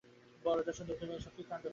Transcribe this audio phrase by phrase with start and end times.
[0.43, 1.69] বরদাসুন্দরী কহিলেন, এ-সব কী কাণ্ড হচ্ছে!